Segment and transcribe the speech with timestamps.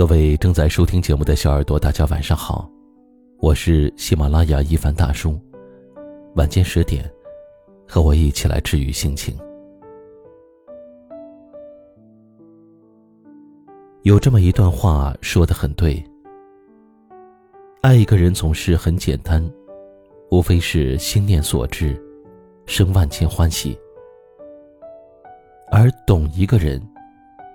[0.00, 2.66] 各位正在收听节目的小耳朵，大家晚上好，
[3.38, 5.38] 我是喜马拉雅一凡大叔。
[6.36, 7.04] 晚间十点，
[7.86, 9.36] 和我一起来治愈心情。
[14.00, 16.02] 有这么一段话说的很对：
[17.82, 19.46] 爱一个人总是很简单，
[20.30, 22.02] 无非是心念所致，
[22.64, 23.78] 生万千欢喜；
[25.70, 26.82] 而懂一个人。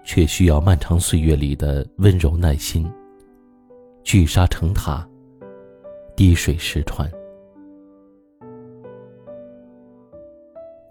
[0.05, 2.89] 却需要漫长岁月里的温柔耐心。
[4.03, 5.05] 聚沙成塔，
[6.15, 7.11] 滴水石穿。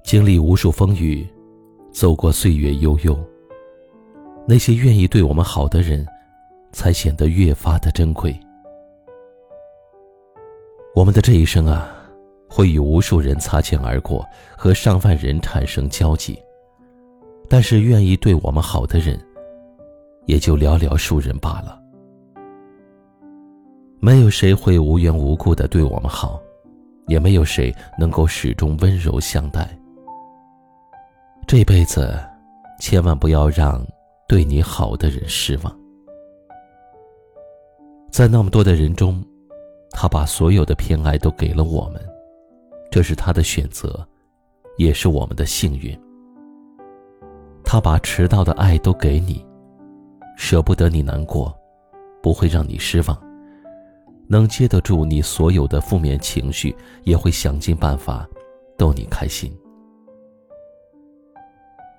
[0.03, 1.27] 经历无数风雨，
[1.93, 3.17] 走过岁月悠悠。
[4.47, 6.05] 那些愿意对我们好的人，
[6.73, 8.39] 才显得越发的珍贵。
[10.95, 11.89] 我们的这一生啊，
[12.49, 14.27] 会与无数人擦肩而过，
[14.57, 16.39] 和上万人产生交集。
[17.49, 19.21] 但是，愿意对我们好的人，
[20.27, 21.81] 也就寥寥数人罢了。
[24.01, 26.41] 没有谁会无缘无故的对我们好，
[27.07, 29.69] 也没有谁能够始终温柔相待。
[31.47, 32.19] 这辈子，
[32.81, 33.87] 千万不要让
[34.29, 35.79] 对你好的人失望。
[38.11, 39.25] 在那么多的人中，
[39.91, 42.01] 他把所有的偏爱都给了我们，
[42.91, 44.07] 这是他的选择，
[44.77, 45.99] 也是我们的幸运。
[47.75, 49.45] 他把迟到的爱都给你，
[50.37, 51.53] 舍不得你难过，
[52.23, 53.21] 不会让你失望，
[54.29, 58.29] 能接得住你所有的负面情绪，也会想尽办法
[58.79, 59.53] 逗你开心。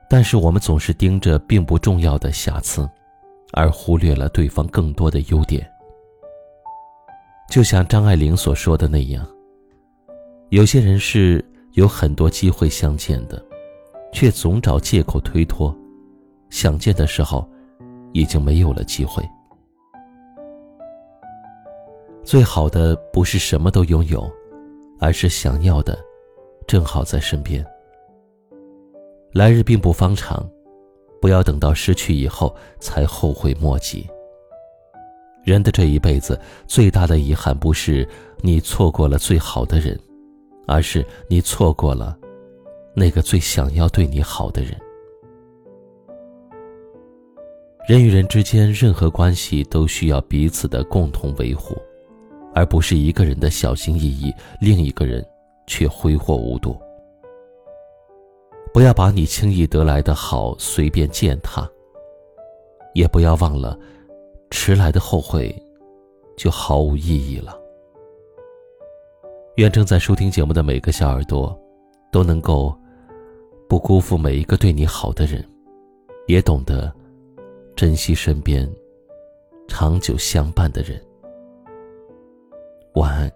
[0.10, 2.90] 但是我们总是盯着并不重要的瑕疵，
[3.52, 5.70] 而忽略了对方更多的优点。
[7.50, 9.28] 就像张爱玲所说的那样，
[10.52, 13.46] 有些人是有很多机会相见的。
[14.16, 15.76] 却总找借口推脱，
[16.50, 17.46] 想见的时候，
[18.14, 19.22] 已经没有了机会。
[22.24, 24.26] 最好的不是什么都拥有，
[25.02, 26.00] 而是想要的，
[26.66, 27.64] 正好在身边。
[29.34, 30.50] 来日并不方长，
[31.20, 34.08] 不要等到失去以后才后悔莫及。
[35.44, 38.08] 人的这一辈子，最大的遗憾不是
[38.40, 40.00] 你错过了最好的人，
[40.68, 42.18] 而是你错过了。
[42.98, 44.72] 那个最想要对你好的人，
[47.86, 51.76] 人与人之间任何关系都需要彼此的共同维护，
[52.54, 55.24] 而不是一个人的小心翼翼，另一个人
[55.68, 56.80] 却挥霍无度。
[58.74, 61.70] 不要把你轻易得来的好随便践踏，
[62.94, 63.78] 也不要忘了，
[64.52, 65.54] 迟来的后悔
[66.38, 67.60] 就毫无意义了。
[69.58, 71.54] 愿正在收听节目的每个小耳朵
[72.10, 72.74] 都能够。
[73.68, 75.44] 不辜负每一个对你好的人，
[76.28, 76.94] 也懂得
[77.76, 78.70] 珍惜身边
[79.68, 81.02] 长久相伴的人。
[82.94, 83.32] 晚安。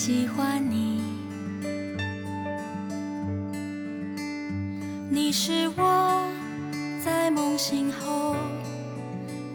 [0.00, 1.02] 喜欢你，
[5.10, 6.22] 你是我
[7.04, 8.36] 在梦醒后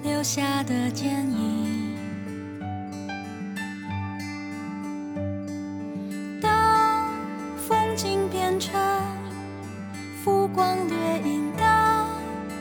[0.03, 1.95] 留下的剪影。
[6.41, 7.07] 当
[7.65, 8.77] 风景变成
[10.25, 12.05] 浮光掠影，当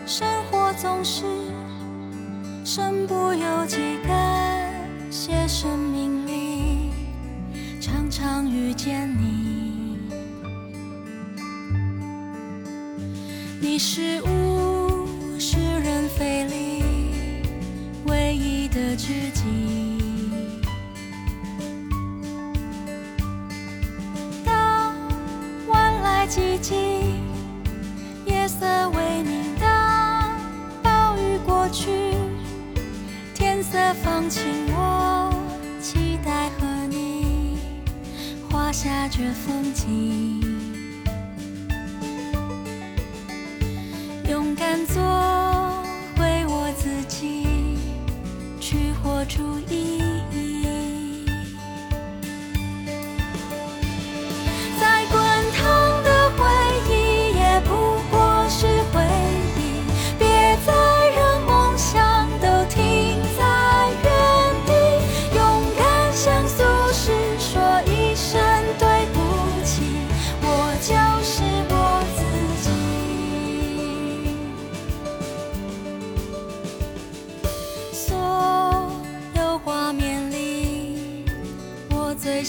[0.07, 1.25] 生活总是
[2.65, 4.73] 身不由己，感
[5.11, 5.92] 谢生命。
[8.73, 9.99] 遇见你，
[13.61, 15.07] 你是物
[15.39, 16.83] 是人非里
[18.07, 19.43] 唯一的知己。
[24.43, 24.95] 当
[25.69, 27.21] 晚来寂静，
[28.25, 30.35] 夜色微明，当
[30.83, 31.91] 暴雨过去，
[33.35, 34.43] 天色放晴，
[34.75, 35.31] 我
[35.79, 36.72] 期待和。
[38.73, 40.41] 下绝风景，
[44.31, 45.03] 勇敢做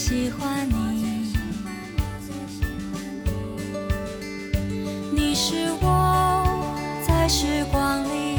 [0.06, 1.32] 喜欢你，
[5.10, 6.44] 你是我
[7.08, 8.38] 在时光里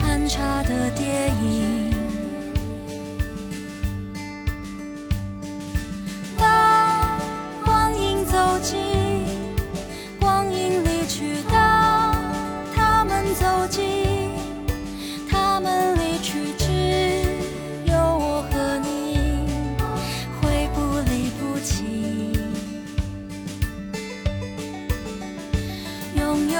[0.00, 1.69] 安插的蝶影。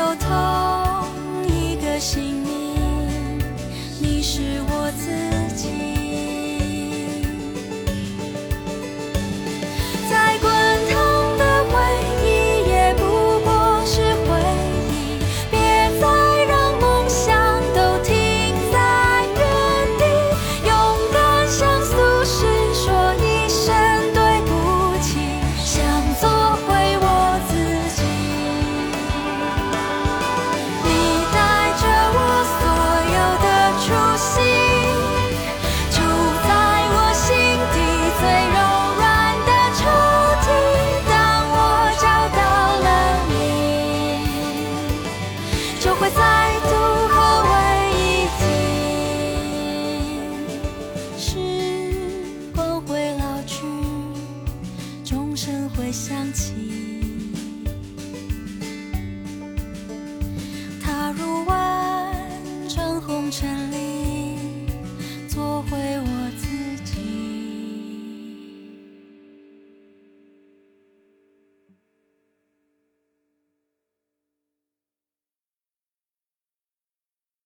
[0.01, 0.60] 都透。